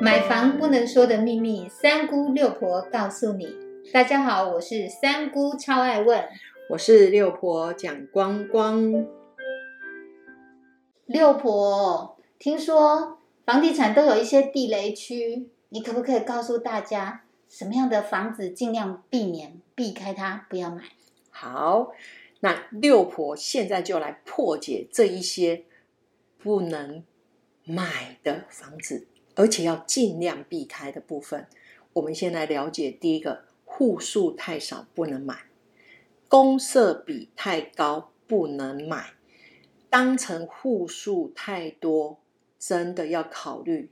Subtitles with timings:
[0.00, 3.54] 买房不能说的秘密，三姑六婆告诉你。
[3.92, 6.26] 大家好，我是三姑，超爱问。
[6.70, 9.06] 我是六婆蒋光光。
[11.04, 20.84] 六婆，听说房地产都有一些地雷区，你可不可以告诉大家，什么样的房子尽量避免、避开它，不要买？
[21.28, 21.92] 好，
[22.40, 25.64] 那六婆现在就来破解这一些
[26.38, 27.04] 不能
[27.64, 31.46] 买的房子，而且要尽量避开的部分。
[31.94, 35.46] 我们先来了解第一个，户数太少不能买，
[36.28, 39.14] 公设比太高不能买，
[39.88, 42.20] 当成户数太多，
[42.58, 43.90] 真的要考虑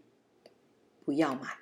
[1.04, 1.58] 不要买。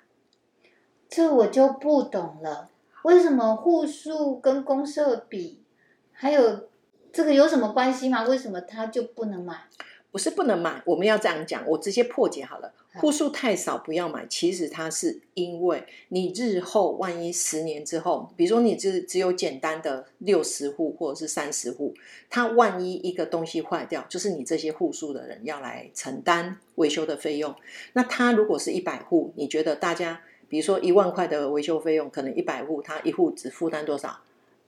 [1.09, 2.69] 这我就不懂了，
[3.03, 5.63] 为什么户数跟公设比，
[6.11, 6.69] 还有
[7.11, 8.23] 这个有什么关系吗？
[8.25, 9.63] 为什么它就不能买？
[10.11, 12.73] 不是不能买，我们要这样讲，我直接破解好了。
[12.93, 21.93] 户数太少不要买，其实它是因为你日后万一十年之后，比如说你只只有简单的六十户或者是三十户，
[22.29, 27.53] 它万一一个东西坏掉，就是你这些户数的人要来承担维修的费用。
[27.93, 34.21] 那它如果是一百户，你觉得大家比如说一万块的维修费用，可能一百户它一户只负担多少？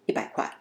[0.06, 0.60] 一百块。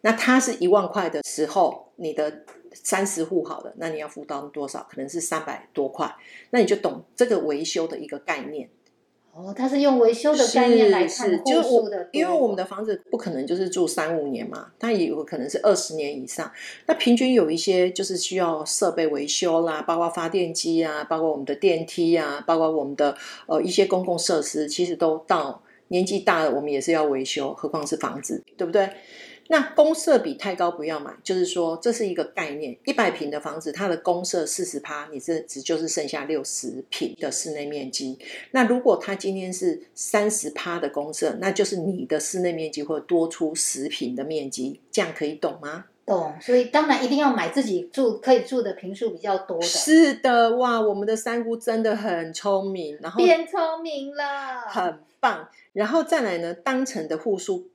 [0.00, 2.44] 那它是一万块的时候，你的。
[2.72, 4.86] 三十户好了，那你要负担多少？
[4.90, 6.14] 可能是三百多块，
[6.50, 8.68] 那你就懂这个维修的一个概念。
[9.32, 16.50] 哦，它是用维修的概念来看户数的，因为我们的房子不可能就是住三五年嘛，它也有可能是二十年以上。
[16.86, 28.90] 那平均有一些就是需要设备维修啦，包括发电机啊，包括我们的电梯啊，包括我们的呃一些公共设施，其实都到年纪大了，我们也是要维修，何况是房子，对不对？
[29.52, 32.78] 那公设比太高不要买，就是说这是一个概念。
[32.84, 38.16] 一百平的房子，它的公设四十趴，你这只就是剩下六十平的室内面积。
[38.52, 45.86] 那如果它今天是三十趴的公设，那就是你的室内面积会多出十平的面积，这样可以懂吗？
[46.06, 46.32] 懂。
[46.40, 49.66] 所以当然一定要买自己住可以住的平数比较多的。
[49.66, 55.48] 是的，哇，我们的三姑真的很聪明，然后变聪明了，很棒。
[55.72, 57.66] 然后再来呢，当成的户数。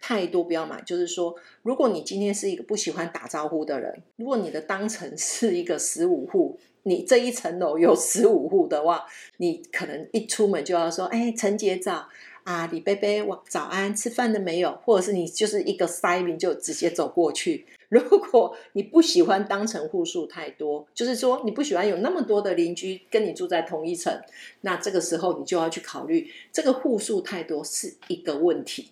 [0.00, 9.04] 太多不要买，就是说，如果你今天是一个不喜欢打招呼的人，如果你的当层是一个十五户，你这一层楼有十五户的话，
[9.36, 12.08] 你可能一出门就要说：“哎，陈姐早
[12.44, 17.66] 啊，李贝贝晚早安，吃饭了没有？”或者是你就是一个塞名就直接走过去。
[17.90, 24.18] 如果你不喜欢当层户数太多，就是说你不喜欢有那么多的邻居跟你住在同一层，
[24.62, 28.88] 那这个时候你就要去考虑这个户数太多是一个问题。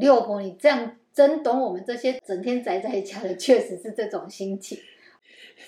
[0.00, 4.78] 六婆，你这样真懂我们这些整天宅在家的，确实是这种心情。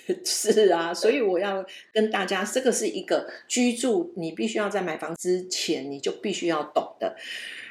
[0.22, 7.16] 是啊，所以我要跟大家，这个是一个居住，你必须要在买房之前，你就必须要懂的。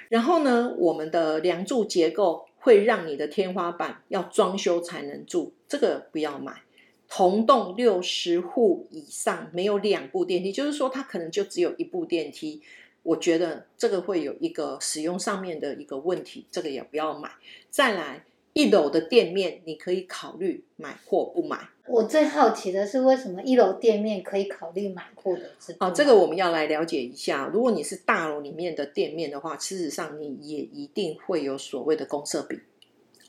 [0.10, 6.62] 然后呢，我们的梁柱结构会让你的天花板要装修才能住，这个不要买。
[7.08, 12.64] 同栋六十户以上没有两部电梯，就是说它可能就只有一部电梯。
[13.08, 17.32] 我觉得这个会有一个使用上面的一个问题，这个也不要买。
[17.70, 21.70] 再来，一楼的店面你可以考虑买或不买。
[21.86, 25.74] 我最好奇的是，为什么一楼店面可以考虑买或者是？
[25.80, 27.50] 哦，这个我们要来了解一下。
[27.54, 32.60] 如果你是大楼里面的店面的话，事实上你也一定会有所谓的公设比，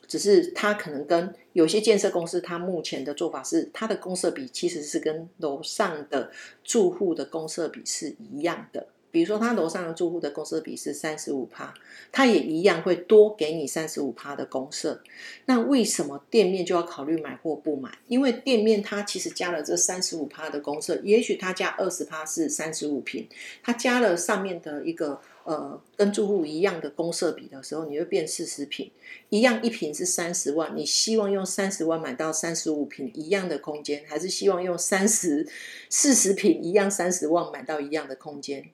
[0.08, 6.32] 只是它可能跟有些建设公司，它目前的做法是，它的公设比其实是跟楼上的
[6.64, 8.88] 住户的公设比是一样的。
[9.10, 11.72] 比如说，他楼上的住户的公设比是三十五趴，
[12.12, 15.02] 他也一样会多给你三十五趴的公设。
[15.46, 17.90] 那为什么店面就要考虑买或不买？
[18.06, 23.26] 因为店面它其实加了这三十五趴的公设，也许他加二十趴是三十五平，
[23.62, 28.90] 他加了上面的一个呃跟住户一样的公设比的时候，你会变四十平，
[29.30, 35.48] 一样一平是三十万，你希望用三十万买到三十五平一样的空间，还是希望用三十
[35.88, 38.68] 四十平一样三十万买到一样的空间？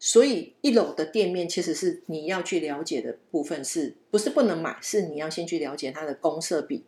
[0.00, 4.78] 所以一楼的店面其实是你要去了解的部分，是不是不能买？
[4.80, 6.84] 是你要先去了解它的公设比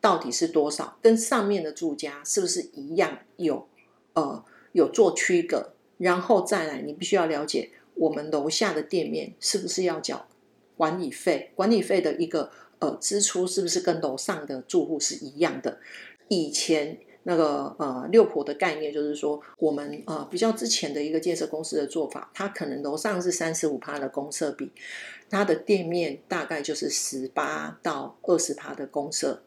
[0.00, 3.68] 到底是多少，跟上面的住家是不是一样有
[4.14, 4.42] 呃
[4.72, 10.26] 有做区隔，然后再来你必须要了解我们楼下的店面是不是要缴
[10.76, 15.78] 管理费，管理费的一个呃支出是不是跟楼上的住户是一样的？
[16.28, 16.98] 以前。
[17.30, 24.72] 那个呃六婆的概念就是说，我们呃比较之前的一个建设公司的做法，它可能楼上是三十五趴的公设比，
[25.28, 29.42] 它的店面大概就是十八到二十趴的公设，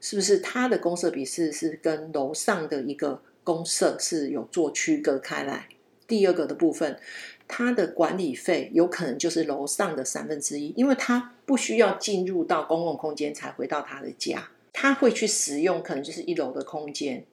[0.00, 0.38] 是不是？
[0.38, 5.66] 它的公设比是是跟楼上的一个公设是有做区隔开来。
[6.06, 7.00] 第二个的部分，
[7.48, 17.24] 它的管理费有可能就是楼上的三分之一，因为它不需要进入到公共空间才回到他的家，他会去使用可能就是一楼的空间。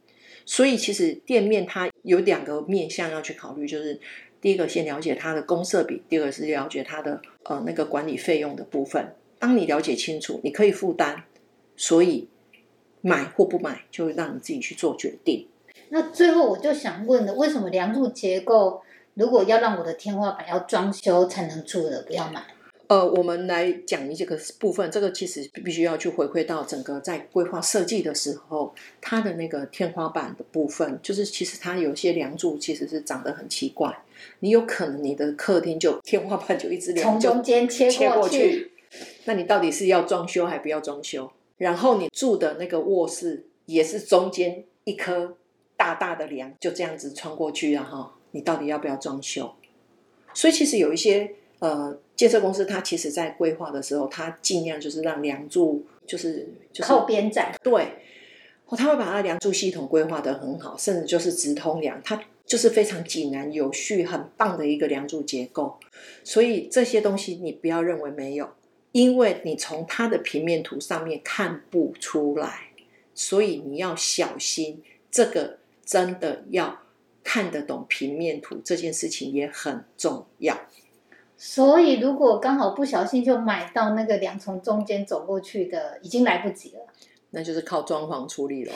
[0.45, 4.00] 所以其实店面它有两个面向要去考虑，就是
[4.41, 9.13] 第一个先了解它的公设比，第二个是了解它的呃那个管理费用的部分。
[9.38, 11.24] 当你了解清楚，你可以负担，
[11.77, 12.27] 所以
[13.01, 15.47] 买或不买就让你自己去做决定。
[15.89, 18.81] 那最后我就想问了，为什么梁柱结构
[19.13, 22.44] 如果要让我的天花板要装修才能住的，不要买？
[22.89, 33.95] 呃，我们来讲一这个部分，这个其实必须要去回馈到整个在规划设计的时候，它的那个天花板的部分，就是其实它有些梁柱其实是长得很奇怪，
[34.39, 38.71] 你有可能你的客厅就天花板就一直从中间切过去，
[39.25, 41.31] 那你到底是要装修还不要装修？
[41.57, 45.38] 然后你住的那个卧室也是中间一颗
[45.77, 49.53] 大大的梁，就这样子穿过去了哈，你到底要不要装修？
[50.33, 51.35] 所以其实有一些。
[51.59, 56.50] 呃，建设公司它其实在规划的时候，它尽量就是让梁柱就是
[56.81, 57.94] 靠边站，对，
[58.71, 65.80] 他会把它梁柱系统规划的很好，甚至就是直通梁，它就是非常井然有序、很棒的一个梁柱结构。
[66.25, 68.50] 所以这些东西你不要认为没有，
[68.92, 72.71] 因为你从它的平面图上面看不出来，
[73.16, 76.81] 所以你要小心，这个真的要
[77.24, 80.60] 看得懂平面图这件事情也很重要。
[81.41, 86.81] 所以，如果刚好不小心就买到那个梁从中间走过去的，已经来不及了。
[87.30, 88.74] 那就是靠装潢处理了。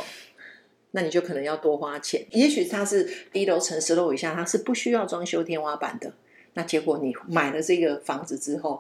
[0.92, 2.26] 那你就可能要多花钱。
[2.32, 6.14] 也许它是一楼层十楼以下，它是不需要装修天花板的。
[6.54, 8.80] 那结果你买了这个房子之后，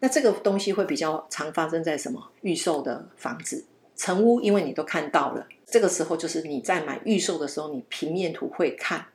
[0.00, 3.64] 那这个东西会比较常发生在什么预售的房子、
[3.94, 5.46] 成屋，因为你都看到了。
[5.64, 9.06] 这个时候就是你在买预售的时候，你平面图会看，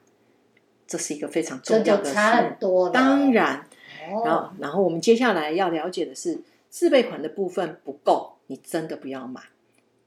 [0.88, 2.14] 这是一个非常重要的事。
[2.14, 2.90] 差很多。
[2.90, 3.67] 当然。
[4.12, 6.40] 然后，然后我们接下来要了解的是，
[6.70, 9.42] 自备款的部分不够，你真的不要买；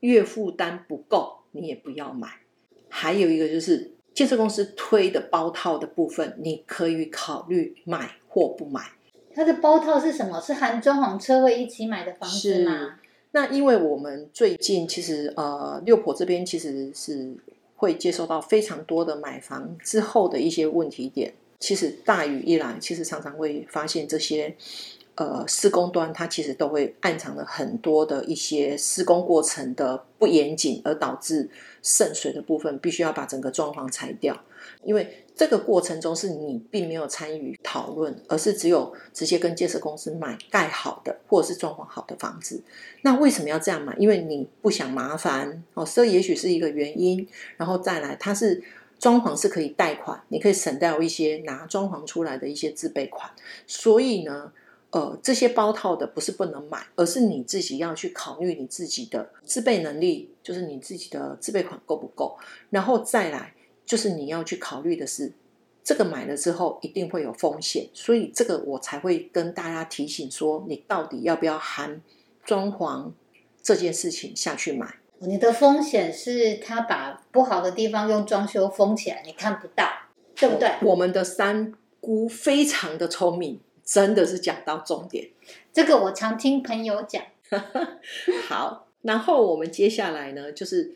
[0.01, 2.29] 月负担不够，你也不要买。
[2.89, 8.83] 还有一个就是，建设公司推的包套的部分，你可以考虑买或不买。
[9.33, 10.41] 它的包套是什么？
[10.41, 12.99] 是含装潢车位一起买的房子吗？
[13.33, 17.37] 那因为我们最近其实呃，六婆这边其实是
[17.77, 21.33] 会接收到非常多的买房之后的一些问题点。
[21.61, 24.57] 其实大雨一来，其实常常会发现这些
[25.15, 31.51] 呃施工端，它其实都会暗藏了很多的一些施工过程的不严谨，而导致
[31.83, 34.43] 渗水的部分，必须要把整个装潢拆掉。
[34.85, 42.63] 因为这个过程中是你并没有参与讨论，而是只有直接跟建设公司买盖好的或者是装潢好的房子。
[43.03, 43.95] 那为什么要这样买？
[43.99, 47.27] 因为你不想麻烦哦，这也许是一个原因。
[47.59, 48.63] 然后再来，它是。
[49.01, 53.31] 装潢是可以贷款，你可以省掉一些拿装潢出来的一些自备款。
[53.67, 54.53] 所以呢，
[54.91, 62.39] 呃，这些包套的不是不能买，而是你自己要去考虑你自己的自备能力，就是你自己的自备款够不够。
[62.69, 63.55] 然后再来，
[63.87, 65.33] 就是你要去考虑的是，
[65.83, 72.03] 这个买了之后一定会有风险，所以这个我才会跟大家提醒说，你到底要不要含
[72.45, 73.11] 装潢
[73.63, 75.00] 这件事情下去买。
[75.21, 79.89] 你的风险是他把不好的地方用装修封起来，你看不到，
[80.35, 80.71] 对不对？
[80.83, 85.29] 我们的三姑非常的聪明，真的是讲到重点。
[85.73, 87.23] 这个我常听朋友讲。
[88.49, 90.95] 好，然后我们接下来呢，就是。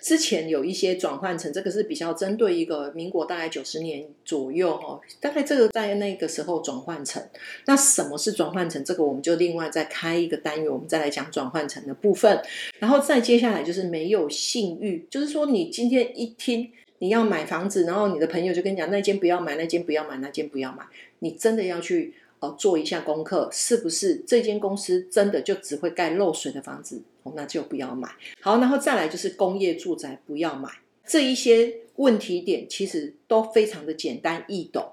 [0.00, 7.22] 之前有一些转换成这个是比较针对一个民国大概九十年左右哈，大概这个在那个时候转换成。
[7.66, 8.84] 那什么是转换成？
[8.84, 12.40] 这个我们就另外再开一个单元，我们再来讲转换成的部分。
[12.78, 20.84] 然后再接下来就是没有信誉，就是说你今天一听你要买房子，然后你的朋友就跟你讲那间不要买，那间不要买，那间不要买，
[21.18, 22.14] 你真的要去。
[22.40, 27.02] 呃，做一下功课，是不是这间公司真的就只会盖漏水的房子？
[27.22, 28.08] 哦，那就不要买。
[28.40, 30.70] 好，然后再来就是工业住宅，不要买。
[31.06, 34.86] 这一些问题点其实都非常的简单易懂。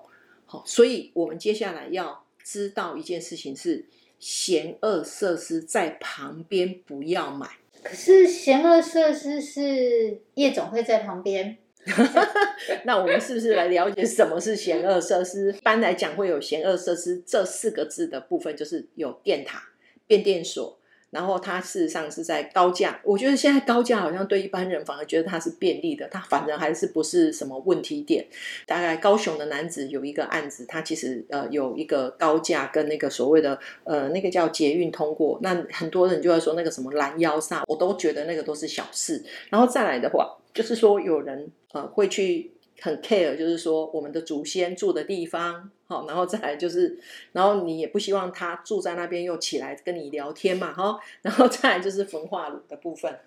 [0.46, 3.86] 好，所以我们接下来要知道一件事情是，
[4.20, 7.50] 嫌恶设施在旁边不要买。
[7.84, 11.58] 可是嫌恶设施是夜总会在旁边。
[12.86, 15.52] 那我们是不是来了解什么是险恶设施？
[15.52, 19.62] 一般来讲，会有险恶设施这四个字的部分，就是有电塔、
[20.08, 20.80] 变电所，
[21.14, 23.00] 然后它事实上是在高架。
[23.04, 28.26] 我觉得现在高架好像对一般人反而觉得它是便利的，它反正还是不是什么问题点。
[28.66, 39.24] 大概高雄的男子有一个案子，他其实呃有一个高架跟那个所谓的呃那个叫捷运通过，那很多人就会说那个什么拦腰煞，我都觉得那个都是小事。
[39.50, 40.38] 然后再来的话。
[40.54, 42.52] 就是说，有人呃会去
[42.84, 47.00] 很 care，就是说我们的祖先住的地方，好，然后再来就是，
[47.32, 53.18] 然后你也不希望他住在那边又起来跟你聊天嘛，哈， 然后再来就是焚化炉的部分，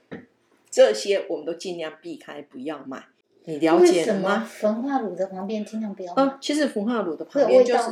[0.70, 3.02] 这些我们都尽量避开，不要买。
[3.44, 4.40] 你了解了吗？
[4.40, 6.22] 焚化炉的旁边尽量不要买？
[6.22, 7.84] 呃，其实焚化炉的旁边就是？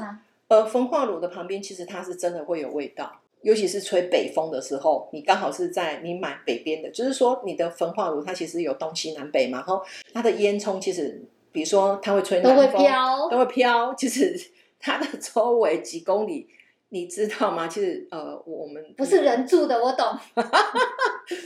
[0.49, 11.23] 呃，焚化炉的旁边，其实它是真的会有味道，尤其是吹北风的时候，你刚好是在你买北边的，就是说你的焚化炉它其实有东西南北嘛，然后它的烟囱其实，
[11.55, 14.37] 比如说它会吹都会飘都会飘，其实
[14.81, 16.49] 它的周围几公里，
[16.89, 17.69] 你知道吗？
[17.69, 20.05] 其实呃，我们不是人住的，我懂。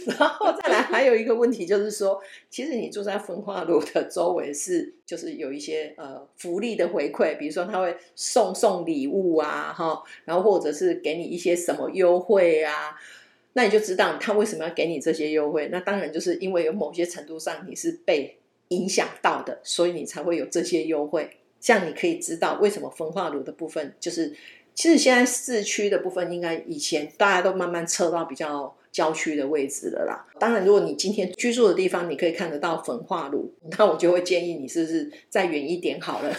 [0.06, 12.98] 然后再来还有一个问题就是说，其实你住在焚化炉的周围是就是有一些呃福利的回馈，比如说他会送送礼物啊，哈，然后或者是给你一些什么优惠啊，
[13.52, 15.68] 那你就知道他为什么要给你这些优惠。
[15.70, 18.38] 那当然就是因为有某些程度上你是被
[18.68, 21.30] 影响到的，所以你才会有这些优惠。
[21.60, 24.32] 这样你可以知道为什么焚化炉的部分就是，
[24.74, 30.24] 其实现在市区的部分应该以前大家都慢慢撤到比较郊区的位置了啦。
[30.38, 36.32] 当然，如果你今天居住的地方你可以看得到焚化炉，那我就会建议你是不是再远一点好了。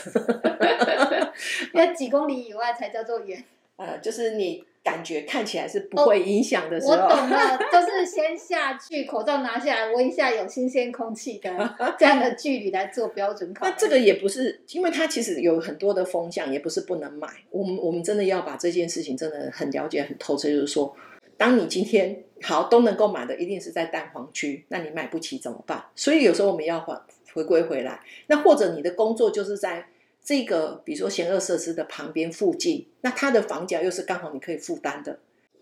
[1.73, 3.43] 要几公里以外才叫做远。
[3.75, 7.09] 呃，就是你感觉看起来是不会影响的时我候。
[7.09, 11.49] 懂了，就是先下去，口罩拿下来，闻一下有新鲜空气的
[11.99, 13.67] 这样的距离来做标准考。
[13.67, 17.27] 那这个也不是，因为它其实有很多的风向，也不是不能买。
[17.51, 20.95] 我们我们真的要把这件事情真的很了解、很透彻，就是说，
[21.37, 25.83] 当你今天好都能够买的，一定是在蛋黄区，那你买不起怎么办？
[25.95, 26.95] 所以有时候我们要回
[27.33, 29.85] 回归回来，那或者你的工作就是在
[30.29, 35.17] 这个比如说险恶设施的旁边附近，那它的房价又是刚好你可以负担的。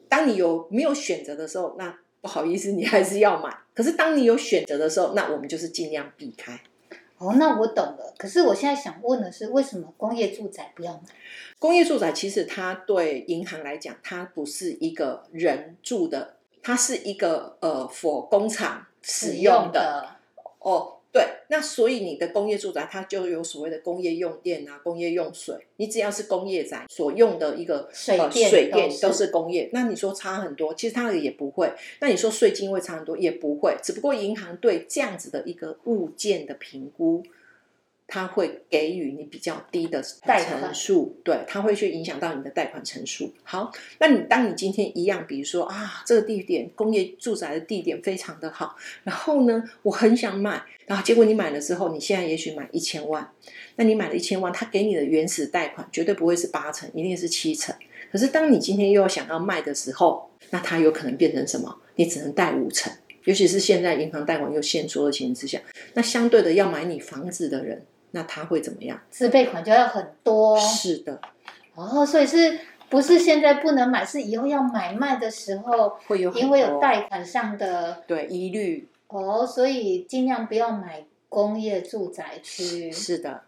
[0.10, 3.60] 当你有没有选择的时候，那不好意思，你还是要买。
[3.74, 6.60] 可是当你有选择的时候，那我们就是尽量避开。
[7.18, 8.14] 哦，那我懂了。
[8.18, 11.04] 可是我现在想问的是，为什么工业住宅不要买？
[11.60, 20.10] 工业住宅其实它对银行来讲，它不是一个人住的，它是一个呃，for 工厂使用的的，
[20.60, 20.97] 哦。
[21.18, 29.68] 对，那所以你的工业住宅它就有所谓的工业用电啊、工业用水，你只要是工业宅所用的一个呃水电水电都是工业。
[29.74, 31.72] 那你说差很多，其实它也不会。
[32.02, 33.76] 那你说税金会差很多，也不会。
[33.82, 37.24] 只不过银行对这样子的一个物件的评估，
[38.08, 43.32] 它会给予你比较低的贷款数，对，它会去影响到你的贷款成数。
[43.44, 53.30] 好，那你当你今天一样，比如说啊，这个地点工业住宅的地点非常的好，然后呢，我很想买，然后结果你买了之后，你现在也许买一千万，
[53.76, 57.76] 那你买了一千万，他给你的原始贷款绝对不会是八成，一定是七成。
[58.10, 61.78] 可是当你今天又要想要卖的时候，那它有可能变成什么？
[61.96, 62.94] 你只能贷五成，
[63.26, 65.60] 尤其是现在银行贷款又限缩的情形之下，
[65.94, 69.00] 那相对的要买你房子的人，那他会怎么样？
[69.10, 70.60] 自备款就要很多。
[70.60, 71.20] 是的，
[71.76, 72.60] 哦，所以是
[72.90, 74.06] 不是现在不能买？
[74.06, 82.92] 是以后要买卖的时候，会有因为有多贷款上的对疑虑，哦，所以尽量不要买工业住宅区。
[82.92, 83.42] 是的，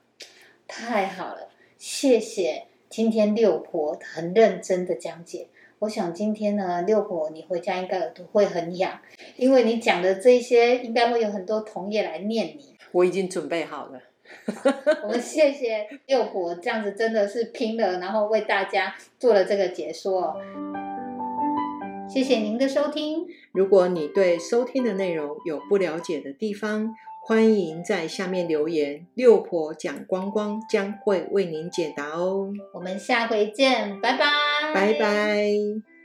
[0.67, 1.47] 太好了，
[1.77, 5.47] 谢谢今天六婆很认真的讲解。
[5.79, 8.99] 我想今天呢，六婆你回家应该耳朵会很痒，
[9.37, 12.75] 因为你讲的这些应该会有很多同业来念你。
[12.91, 14.01] 我已经准备好了。
[15.03, 20.35] 我们谢谢六婆这样子真的是拼了，然后为大家做了这个解说。
[22.07, 32.51] 谢谢您的收听，如果你对收听的内容有不了解的地方，欢迎在下面留言，六婆讲光光将会为您解答哦。
[32.73, 34.25] 我们下回见，拜拜，
[34.73, 35.98] 拜拜。